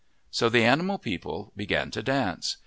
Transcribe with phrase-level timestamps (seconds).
[0.31, 2.57] So the animal people began to dance.